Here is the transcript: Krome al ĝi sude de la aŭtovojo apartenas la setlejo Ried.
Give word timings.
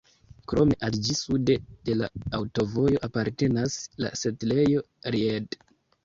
Krome 0.51 0.75
al 0.85 0.95
ĝi 1.07 1.15
sude 1.17 1.57
de 1.89 1.97
la 1.99 2.07
aŭtovojo 2.37 3.01
apartenas 3.07 3.75
la 4.05 4.11
setlejo 4.23 4.83
Ried. 5.17 5.59